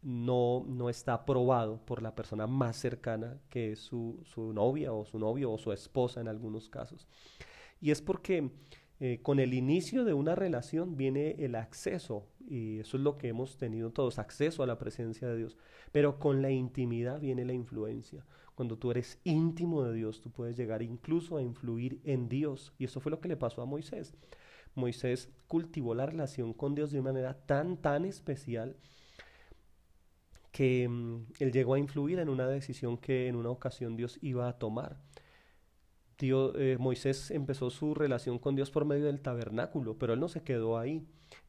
[0.03, 5.03] no, no está aprobado por la persona más cercana, que es su, su novia o
[5.03, 7.07] su novio o su esposa en algunos casos.
[7.81, 8.51] Y es porque
[8.99, 13.27] eh, con el inicio de una relación viene el acceso, y eso es lo que
[13.27, 15.57] hemos tenido todos, acceso a la presencia de Dios,
[15.91, 18.25] pero con la intimidad viene la influencia.
[18.55, 22.73] Cuando tú eres íntimo de Dios, tú puedes llegar incluso a influir en Dios.
[22.79, 24.15] Y eso fue lo que le pasó a Moisés.
[24.75, 28.77] Moisés cultivó la relación con Dios de una manera tan, tan especial
[30.51, 34.47] que mm, él llegó a influir en una decisión que en una ocasión Dios iba
[34.47, 34.97] a tomar.
[36.17, 40.43] Eh, Moisés empezó su relación con Dios por medio del tabernáculo, pero él no se
[40.43, 41.05] quedó ahí.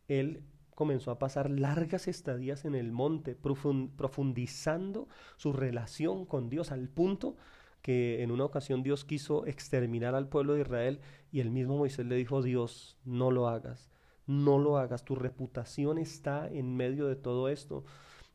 [0.08, 0.42] Él
[0.76, 7.36] comenzó a pasar largas estadías en el monte, profundizando su relación con Dios al punto
[7.82, 11.00] que en una ocasión Dios quiso exterminar al pueblo de Israel
[11.32, 13.90] y el mismo Moisés le dijo, Dios, no lo hagas.
[14.26, 17.84] no lo hagas, tu reputación está en medio de todo esto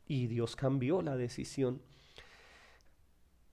[0.06, 1.82] y Dios cambió la decisión.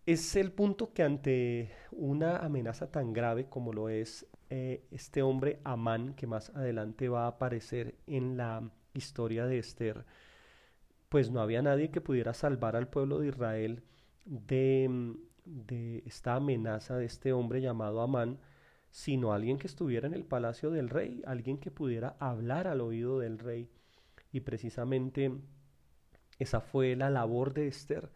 [0.05, 5.59] Es el punto que ante una amenaza tan grave como lo es eh, este hombre
[5.63, 10.05] Amán, que más adelante va a aparecer en la historia de Esther,
[11.09, 13.83] pues no había nadie que pudiera salvar al pueblo de Israel
[14.25, 18.39] de, de esta amenaza de este hombre llamado Amán,
[18.91, 23.19] sino alguien que estuviera en el palacio del rey, alguien que pudiera hablar al oído
[23.19, 23.69] del rey.
[24.31, 25.31] Y precisamente
[26.39, 28.09] esa fue la labor de Esther,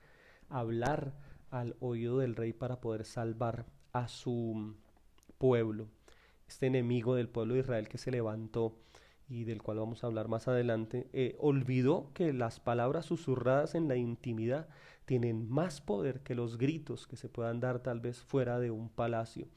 [0.50, 1.13] hablar
[1.52, 4.76] al oído del rey para poder salvar a su
[5.38, 5.89] pueblo,
[6.47, 8.75] este enemigo del pueblo de Israel que se levantó
[9.29, 13.88] y del cual vamos a hablar más adelante, eh, olvidó que las palabras susurradas en
[13.88, 14.67] la intimidad
[15.06, 18.89] tienen más poder que los gritos que se puedan dar tal vez fuera de un
[18.89, 19.47] palacio.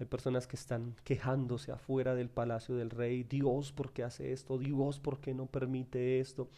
[0.00, 4.58] Hay personas que están quejándose afuera del palacio del rey, Dios, ¿por qué hace esto?
[4.58, 6.48] Dios, ¿por qué no permite esto?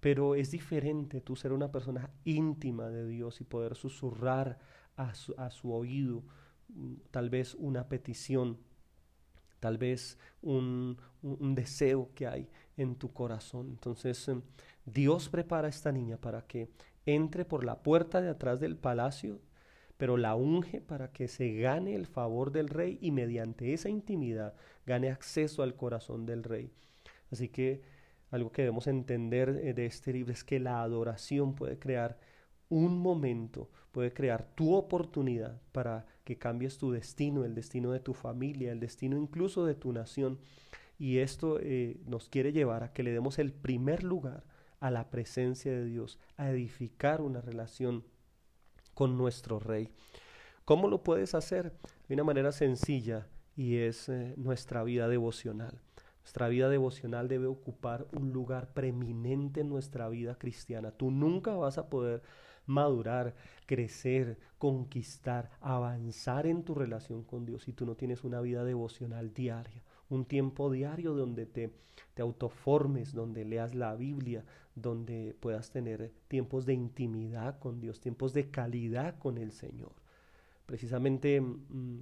[0.00, 4.58] Pero es diferente tú ser una persona íntima de Dios y poder susurrar
[4.96, 6.24] a su, a su oído
[6.68, 8.58] mm, tal vez una petición,
[9.60, 13.68] tal vez un, deseo que hay en tu corazón.
[13.70, 14.42] Entonces em,
[14.84, 16.70] Dios prepara a esta niña para que
[17.04, 19.40] entre por la puerta de atrás del palacio
[19.96, 24.54] pero la unge para que se gane el favor del rey y mediante esa intimidad
[24.84, 26.70] gane acceso al corazón del rey.
[27.30, 27.80] Así que
[28.30, 32.18] algo que debemos entender eh, de este libro es que la adoración puede crear
[32.68, 38.12] un momento, puede crear tu oportunidad para que cambies tu destino, el destino de tu
[38.12, 40.38] familia, el destino incluso de tu nación.
[40.98, 44.44] Y esto eh, nos quiere llevar a que le demos el primer lugar
[44.80, 48.04] a la presencia de Dios, a edificar una relación
[48.94, 49.90] con nuestro Rey.
[50.64, 51.72] ¿Cómo lo puedes hacer?
[52.08, 55.80] De una manera sencilla y es eh, nuestra vida devocional.
[56.20, 60.90] Nuestra vida devocional debe ocupar un lugar preeminente en nuestra vida cristiana.
[60.90, 62.22] Tú nunca vas a poder
[62.66, 63.34] madurar,
[63.66, 69.32] crecer, conquistar, avanzar en tu relación con Dios si tú no tienes una vida devocional
[69.32, 71.70] diaria un tiempo diario donde te,
[72.14, 78.32] te autoformes, donde leas la Biblia, donde puedas tener tiempos de intimidad con Dios, tiempos
[78.32, 79.92] de calidad con el Señor.
[80.66, 82.00] Precisamente mm,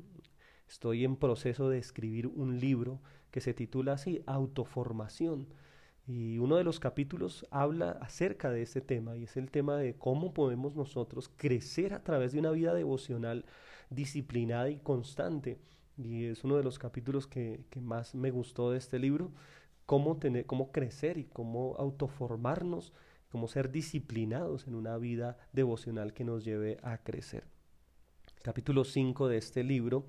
[0.68, 3.00] estoy en proceso de escribir un libro
[3.30, 5.48] que se titula así, Autoformación.
[6.06, 9.94] Y uno de los capítulos habla acerca de este tema y es el tema de
[9.94, 13.46] cómo podemos nosotros crecer a través de una vida devocional
[13.90, 15.58] disciplinada y constante
[15.96, 19.32] y es uno de los capítulos que, más me gustó de este libro,
[19.86, 22.92] cómo, tener, cómo crecer y cómo autoformarnos,
[23.30, 27.44] cómo ser disciplinados en una vida devocional que nos lleve a crecer.
[28.42, 30.06] capítulo 5 de este libro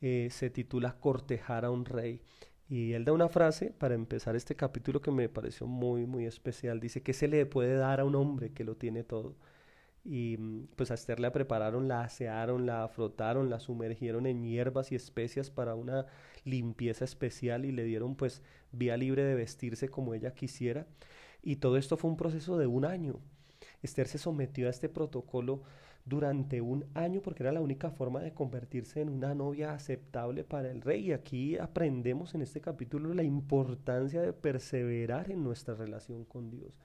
[0.00, 2.20] eh, se titula Cortejar a un rey.
[2.68, 6.80] Y él da una frase para empezar este capítulo que me pareció muy, muy especial.
[6.80, 9.36] Dice, que se le puede dar a un hombre que lo tiene todo?
[10.08, 14.90] y mm, pues a Esther la prepararon, la asearon, la frotaron, la sumergieron en hierbas
[14.90, 16.06] y especias para una
[16.44, 20.86] limpieza especial y le dieron pues vía libre de vestirse como ella quisiera.
[21.42, 23.20] Y todo esto fue un proceso de un año.
[23.82, 25.62] Esther se sometió a este protocolo
[26.08, 30.70] durante un año porque era la única forma de convertirse en una novia aceptable para
[30.70, 31.08] el rey.
[31.08, 36.78] Y aquí aprendemos en este capítulo la importancia de perseverar en nuestra relación con Dios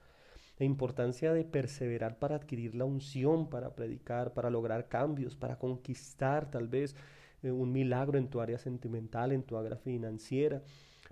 [0.58, 6.50] la importancia de perseverar para adquirir la unción, para predicar, para lograr cambios, para conquistar
[6.50, 6.94] tal vez
[7.42, 10.62] eh, un milagro en tu área sentimental, en tu área financiera,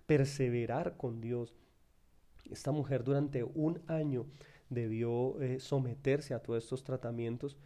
[0.07, 1.55] perseverar con Dios.
[2.51, 4.27] Esta mujer durante un año
[4.71, 7.57] debió eh, someterse a todos estos tratamientos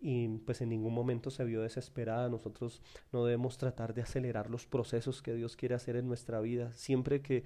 [0.00, 2.28] y pues en ningún momento se vio desesperada.
[2.28, 2.80] Nosotros
[3.12, 6.72] no debemos tratar de acelerar los procesos que Dios quiere hacer en nuestra vida.
[6.72, 7.44] Siempre que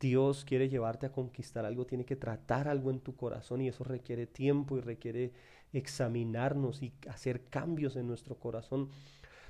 [0.00, 3.84] Dios quiere llevarte a conquistar algo, tiene que tratar algo en tu corazón y eso
[3.84, 5.32] requiere tiempo y requiere
[5.72, 8.88] examinarnos y hacer cambios en nuestro corazón.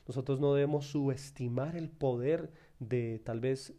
[0.06, 3.72] Nosotros no debemos subestimar el poder de tal vez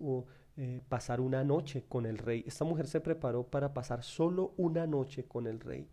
[0.58, 2.44] eh, pasar una noche con el rey.
[2.48, 5.88] Esta mujer se preparó para pasar solo una noche con el rey.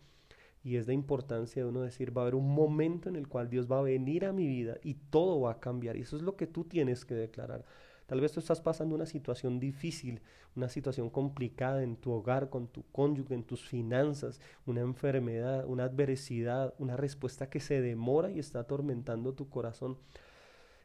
[0.62, 3.48] Y es de importancia de uno decir, va a haber un momento en el cual
[3.48, 5.96] Dios va a venir a mi vida y todo va a cambiar.
[5.96, 7.64] Y eso es lo que tú tienes que declarar.
[8.06, 10.20] Tal vez tú estás pasando una situación difícil,
[10.56, 15.84] una situación complicada en tu hogar, con tu cónyuge, en tus finanzas, una enfermedad, una
[15.84, 19.96] adversidad, una respuesta que se demora y está atormentando tu corazón.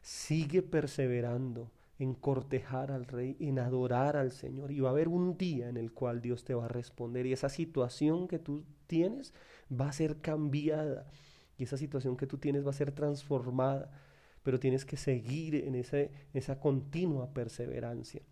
[0.02, 4.70] Sigue perseverando en cortejar al rey, en adorar al Señor.
[4.70, 7.26] Y va a haber un día en el cual Dios te va a responder.
[7.26, 9.32] Y esa situación que tú tienes
[9.70, 11.10] va a ser cambiada.
[11.58, 13.90] Y esa situación que tú tienes va a ser transformada.
[14.42, 18.22] Pero tienes que seguir en esa continua perseverancia.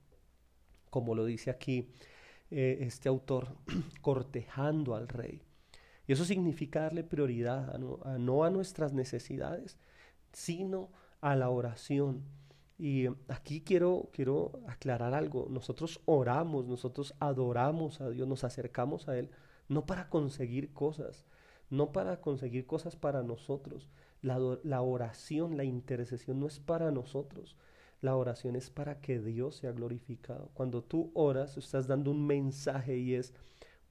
[0.91, 1.89] como lo dice aquí
[2.51, 3.57] eh, este autor,
[4.01, 5.43] cortejando al rey.
[6.07, 9.78] Y eso significa darle prioridad a no, a nuestras necesidades,
[10.32, 12.22] sino a la oración.
[12.78, 15.49] Y aquí quiero, quiero aclarar algo.
[15.49, 19.30] Nosotros oramos, nosotros adoramos a Dios, nos acercamos a Él,
[19.69, 21.25] no para conseguir cosas,
[21.71, 23.89] no para conseguir cosas para nosotros.
[24.23, 27.57] La, oración, la intercesión no es para nosotros.
[28.01, 30.51] La oración es para que Dios sea glorificado.
[30.55, 33.35] Cuando tú oras, estás dando un mensaje y es,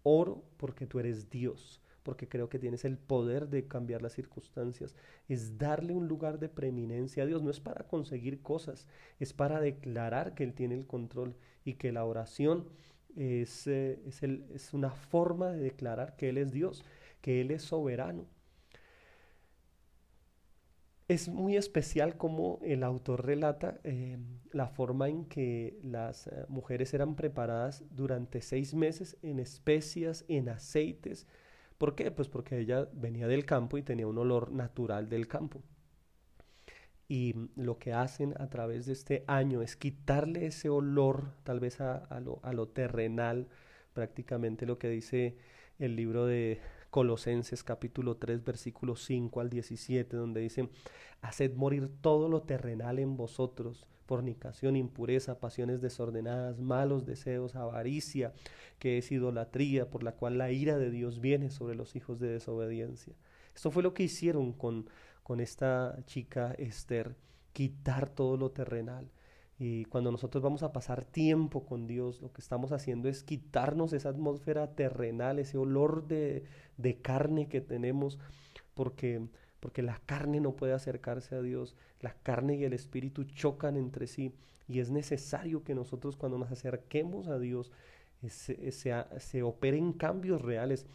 [0.01, 4.93] oro porque tú eres Dios porque creo que tienes el poder de cambiar las circunstancias.
[5.30, 7.41] Es darle un lugar de preeminencia a Dios.
[7.41, 8.88] No es para conseguir cosas,
[9.19, 12.67] es para declarar que Él tiene el control y que la oración
[13.16, 16.84] es, es, es una forma de declarar que Él es Dios,
[17.22, 18.26] que Él es soberano.
[21.07, 24.18] Es muy especial como el autor relata eh,
[24.51, 30.49] la forma en que las eh, mujeres eran preparadas durante seis meses en especias, en
[30.49, 31.28] aceites,
[31.84, 32.11] ¿Por qué?
[32.11, 35.61] Pues porque ella venía del campo y tenía un olor natural del campo.
[37.08, 41.82] Y lo que hacen a través de este año es quitarle ese olor, tal vez
[41.82, 43.47] a, lo, terrenal,
[43.93, 45.36] prácticamente lo que dice
[45.80, 50.70] el libro de Colosenses capítulo 3 versículo 5 al 17, donde dice,
[51.22, 58.34] haced morir todo lo terrenal en vosotros, fornicación, impureza, pasiones desordenadas, malos deseos, avaricia,
[58.80, 62.28] que es idolatría, por la cual la ira de Dios viene sobre los hijos de
[62.28, 63.14] desobediencia.
[63.56, 64.89] Esto fue lo que hicieron con,
[65.24, 67.15] con esta chica Esther,
[67.53, 69.09] quitar todo lo terrenal.
[69.59, 73.93] Y cuando nosotros vamos a pasar tiempo con Dios, lo que estamos haciendo es quitarnos
[73.93, 76.43] esa atmósfera terrenal, ese olor de,
[76.78, 78.19] de carne que tenemos,
[78.74, 79.28] porque
[79.63, 84.07] porque la carne no puede acercarse a Dios, la carne y el espíritu chocan entre
[84.07, 84.34] sí
[84.67, 87.71] y es necesario que nosotros cuando nos acerquemos a Dios
[88.28, 90.86] se, se, operen cambios reales.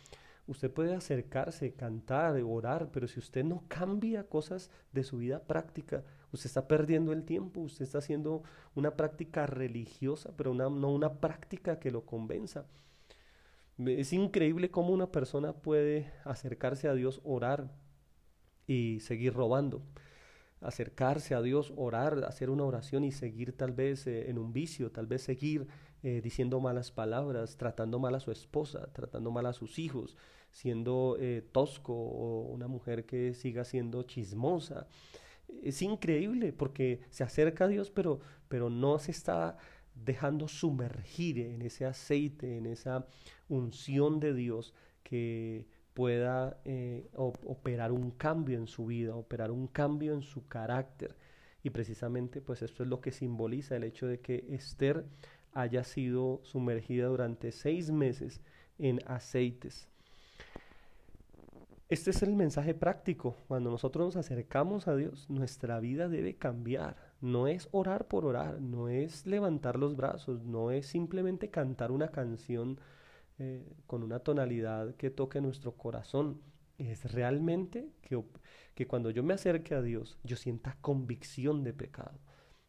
[0.49, 6.03] Usted puede acercarse, cantar, orar, pero si usted no cambia cosas de su vida práctica,
[6.33, 8.43] usted está perdiendo el tiempo, usted está haciendo
[8.75, 12.67] una práctica religiosa, pero no una práctica que lo convenza.
[13.87, 17.71] Es increíble cómo una persona puede acercarse a Dios, orar,
[18.69, 19.83] y seguir robando.
[20.61, 24.91] Acercarse a Dios, orar, hacer una oración y seguir tal vez eh, en un vicio,
[24.91, 25.69] tal vez seguir
[26.03, 30.17] eh, diciendo malas palabras, tratando mal a su esposa, tratando mal a sus hijos,
[30.51, 34.87] siendo eh, tosco o una mujer que siga siendo chismosa.
[35.63, 39.57] Es increíble porque se acerca a Dios, pero, pero no se está
[40.05, 43.07] dejando sumergir en ese aceite, en esa
[43.49, 50.15] unción de Dios que pueda eh, operar un cambio en su vida, operar un cambio
[50.15, 51.17] en su carácter.
[51.65, 55.05] Y precisamente pues esto es lo que simboliza el hecho de que Esther
[55.53, 58.41] haya sido sumergida durante seis meses
[58.79, 59.89] en aceites.
[61.89, 63.35] Este es el mensaje práctico.
[63.49, 66.97] Cuando nosotros nos acercamos a Dios, nuestra vida debe cambiar.
[67.23, 72.09] No es orar por orar, no es levantar los brazos, no es simplemente cantar una
[72.09, 72.79] canción
[73.39, 76.43] eh, con una tonalidad que toque nuestro corazón.
[76.77, 78.23] Es realmente que,
[78.75, 82.19] que cuando yo me acerque a Dios, yo sienta convicción de pecado.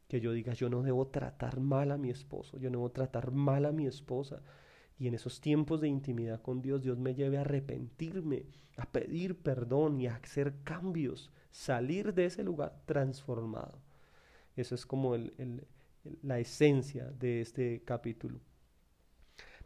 [0.10, 3.32] Que yo diga, yo no debo tratar mal a mi esposo, yo no debo tratar
[3.32, 4.42] mal a mi esposa.
[4.98, 9.38] Y en esos tiempos de intimidad con Dios, Dios me lleve a arrepentirme, a pedir
[9.38, 13.80] perdón y a hacer cambios, salir de ese lugar transformado.
[14.58, 15.16] Eso es como
[16.22, 18.42] la esencia de este capítulo.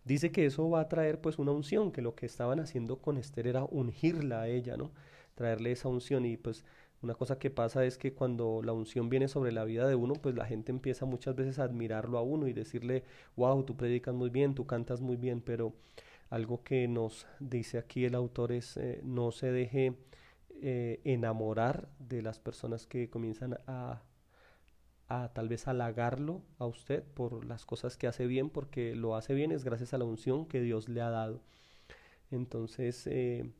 [0.05, 3.17] Dice que eso va a traer pues una unción, que lo que estaban haciendo con
[3.17, 4.91] Esther era ungirla a ella, ¿no?
[5.35, 6.65] Traerle esa unción y pues
[7.03, 10.13] una cosa que pasa es que cuando la unción viene sobre la vida de uno,
[10.15, 13.03] pues la gente empieza muchas veces a admirarlo a uno y decirle,
[13.35, 15.73] wow, tú predicas muy bien, tú cantas muy bien, pero
[16.29, 19.93] algo que nos dice aquí el autor es eh, no se deje
[20.61, 24.01] eh, enamorar de las personas que comienzan a
[25.09, 29.33] a tal vez halagarlo a usted por las cosas que hace bien, porque lo hace
[29.33, 31.41] bien es gracias a la unción que Dios le ha dado.
[32.31, 33.51] Entonces eh,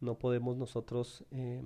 [0.00, 1.62] no podemos nosotros eh,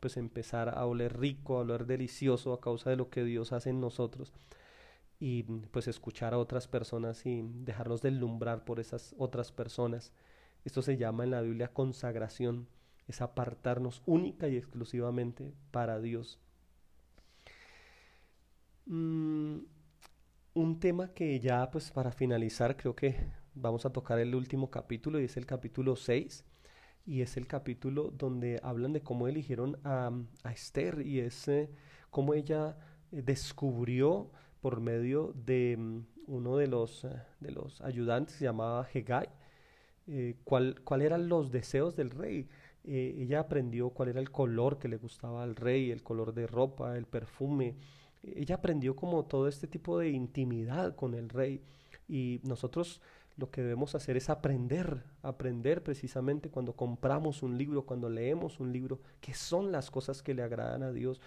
[0.00, 3.70] pues empezar a oler rico, a oler delicioso a causa de lo que Dios hace
[3.70, 4.32] en nosotros
[5.20, 10.12] y pues escuchar a otras personas y dejarnos deslumbrar por esas otras personas.
[10.64, 12.66] Esto se llama en la Biblia consagración,
[13.06, 16.40] es apartarnos única y exclusivamente para Dios.
[18.86, 19.58] Mm,
[20.54, 23.14] un tema que ya pues para finalizar creo que
[23.54, 26.44] vamos a tocar el último capítulo y es el capítulo 6
[27.06, 30.10] y es el capítulo donde hablan de cómo eligieron a,
[30.44, 31.70] a Esther y es eh,
[32.10, 32.76] cómo ella
[33.12, 34.30] eh, descubrió
[34.60, 39.28] por medio de mm, uno de los, eh, de los ayudantes, se llamaba Hegai,
[40.06, 42.48] eh, cuáles cuál eran los deseos del rey.
[42.84, 46.46] Eh, ella aprendió cuál era el color que le gustaba al rey, el color de
[46.46, 47.76] ropa, el perfume.
[48.22, 51.62] Ella aprendió como todo este tipo de intimidad con el rey.
[52.08, 53.00] Y nosotros
[53.40, 58.70] lo que debemos hacer es aprender, aprender precisamente cuando compramos un libro, cuando leemos un
[58.70, 61.20] libro, qué son las cosas que le agradan a Dios.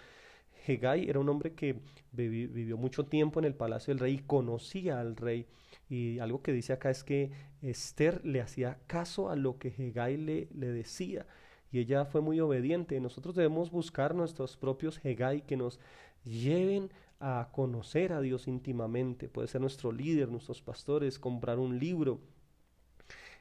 [0.66, 1.80] Hegai era un hombre que
[2.12, 5.46] vivió mucho tiempo en el palacio del rey y conocía al rey.
[5.90, 10.16] Y algo que dice acá es que Esther le hacía caso a lo que Hegai
[10.16, 11.26] le, le decía.
[11.72, 13.00] Y ella fue muy obediente.
[13.00, 15.80] Nosotros debemos buscar nuestros propios Hegai que nos
[16.24, 16.90] lleven
[17.26, 19.30] a conocer a Dios íntimamente.
[19.30, 22.20] Puede ser nuestro líder, nuestros pastores, comprar un libro,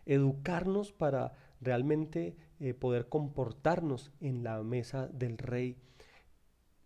[0.05, 5.75] educarnos para realmente eh, poder comportarnos en la mesa del rey.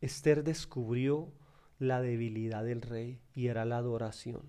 [0.02, 1.32] Esther descubrió
[1.78, 4.42] la debilidad del rey y era la adoración.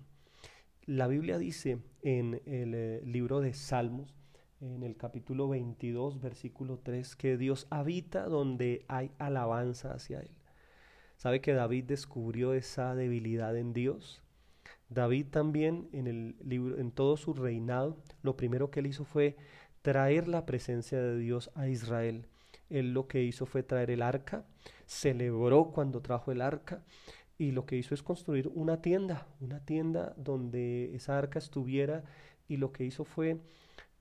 [0.87, 4.15] La Biblia dice en el eh, libro de Salmos,
[4.59, 10.31] en el capítulo 22, versículo 3, que Dios habita donde hay alabanza hacia Él.
[11.19, 14.23] ¿Sabe que David descubrió esa debilidad en Dios?
[14.87, 19.35] David también en el libro, en todo su reinado, lo primero que él hizo fue
[19.81, 22.25] traer la presencia de Dios a Israel.
[22.69, 24.45] Él lo que hizo fue traer el arca,
[24.85, 26.85] celebró cuando trajo el arca
[27.37, 32.05] y lo que hizo es construir una tienda, una tienda donde esa arca estuviera
[32.47, 33.41] y lo que hizo fue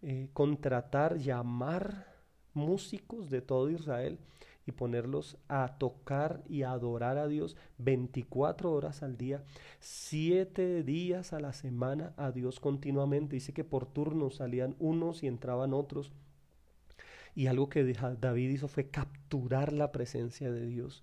[0.03, 2.07] eh, contratar, llamar
[2.55, 4.21] músicos de todo Israel
[4.69, 9.43] y ponerlos a tocar y a adorar a Dios 24 horas al día,
[9.81, 13.37] 7 días a la semana a Dios continuamente.
[13.37, 16.13] Dice que por turnos salían unos y entraban otros.
[17.35, 17.83] Y algo que
[18.21, 21.03] David hizo fue capturar la presencia de Dios.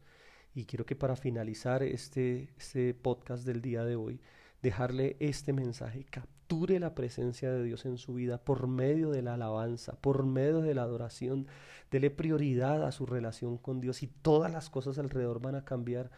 [0.53, 4.21] Y quiero que para finalizar este, este podcast del día de hoy,
[4.61, 6.05] dejarle este mensaje.
[6.47, 10.61] Capture la presencia de Dios en su vida por medio de la alabanza, por medio
[10.61, 11.47] de la adoración.
[11.89, 16.11] Dele prioridad a su relación con Dios y todas las cosas alrededor van a cambiar.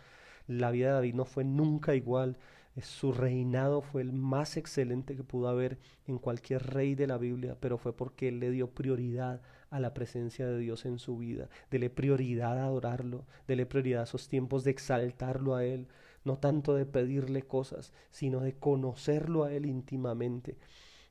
[0.46, 2.36] La vida de David no fue nunca igual.
[2.82, 7.56] Su reinado fue el más excelente que pudo haber en cualquier rey de la Biblia,
[7.62, 11.48] pero fue porque él le dio prioridad a la presencia de Dios en su vida.
[11.72, 15.88] Dele prioridad a adorarlo, dele prioridad a esos tiempos de exaltarlo a él,
[16.28, 20.58] no tanto de pedirle cosas, sino de conocerlo a él íntimamente.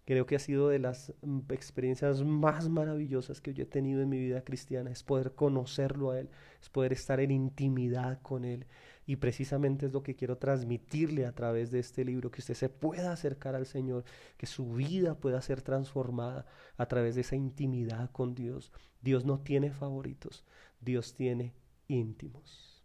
[0.06, 4.08] Creo que ha sido de las mm, experiencias más maravillosas que yo he tenido en
[4.08, 6.30] mi vida cristiana, es poder conocerlo a Él,
[6.62, 8.66] es poder estar en intimidad con Él.
[9.04, 12.68] Y precisamente es lo que quiero transmitirle a través de este libro, que usted se
[12.68, 14.04] pueda acercar al Señor,
[14.36, 16.46] que su vida pueda ser transformada
[16.76, 18.72] a través de esa intimidad con Dios.
[19.02, 20.44] Dios no tiene favoritos,
[20.80, 21.52] Dios tiene
[21.88, 22.76] íntimos.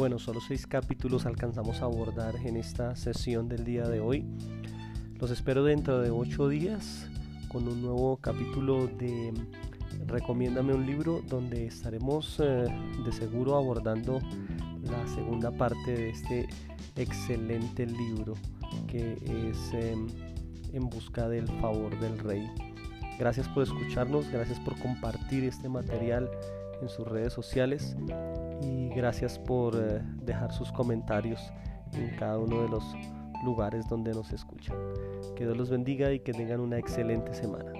[0.00, 4.24] Bueno, solo seis capítulos alcanzamos a abordar en esta sesión del día de hoy.
[5.18, 7.06] Los espero dentro de ocho días
[7.48, 9.34] con un nuevo capítulo de
[10.06, 12.64] Recomiéndame un libro donde estaremos eh,
[13.04, 14.20] de seguro abordando
[14.84, 16.48] la segunda parte de este
[16.96, 18.32] excelente libro
[18.88, 19.18] que
[19.50, 20.06] es em,
[20.72, 22.50] En busca del favor del rey.
[23.18, 26.30] Gracias por escucharnos, gracias por compartir este material
[26.80, 27.94] en sus redes sociales
[28.60, 31.52] y gracias por eh, dejar sus comentarios
[31.94, 32.84] en cada uno de los
[33.44, 34.76] lugares donde nos escuchan.
[35.36, 37.72] Que Dios los bendiga y que tengan una excelente semana.